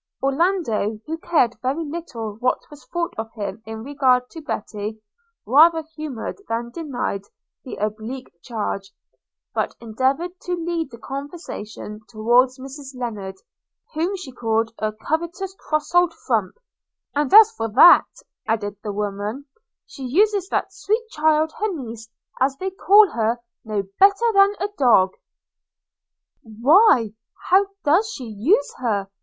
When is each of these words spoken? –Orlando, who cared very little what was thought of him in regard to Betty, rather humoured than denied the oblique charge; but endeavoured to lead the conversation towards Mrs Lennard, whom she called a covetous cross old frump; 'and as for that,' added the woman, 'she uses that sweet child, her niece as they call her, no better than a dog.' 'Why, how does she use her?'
–Orlando, 0.23 0.99
who 1.05 1.19
cared 1.19 1.57
very 1.61 1.85
little 1.85 2.35
what 2.39 2.57
was 2.71 2.87
thought 2.91 3.13
of 3.19 3.29
him 3.35 3.61
in 3.67 3.83
regard 3.83 4.31
to 4.31 4.41
Betty, 4.41 4.99
rather 5.45 5.83
humoured 5.95 6.41
than 6.49 6.71
denied 6.71 7.21
the 7.63 7.75
oblique 7.75 8.31
charge; 8.41 8.91
but 9.53 9.75
endeavoured 9.79 10.39
to 10.39 10.55
lead 10.55 10.89
the 10.89 10.97
conversation 10.97 11.99
towards 12.07 12.57
Mrs 12.57 12.99
Lennard, 12.99 13.35
whom 13.93 14.15
she 14.17 14.31
called 14.31 14.73
a 14.79 14.91
covetous 14.91 15.53
cross 15.59 15.93
old 15.93 16.15
frump; 16.25 16.55
'and 17.15 17.31
as 17.31 17.51
for 17.51 17.67
that,' 17.69 18.23
added 18.47 18.77
the 18.81 18.91
woman, 18.91 19.45
'she 19.85 20.01
uses 20.03 20.49
that 20.49 20.73
sweet 20.73 21.07
child, 21.11 21.53
her 21.59 21.71
niece 21.75 22.09
as 22.39 22.57
they 22.57 22.71
call 22.71 23.11
her, 23.11 23.37
no 23.63 23.83
better 23.99 24.33
than 24.33 24.55
a 24.59 24.67
dog.' 24.79 25.13
'Why, 26.41 27.13
how 27.51 27.67
does 27.83 28.09
she 28.11 28.23
use 28.23 28.73
her?' 28.79 29.07